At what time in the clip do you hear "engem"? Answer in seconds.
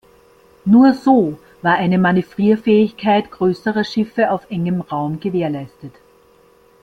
4.49-4.81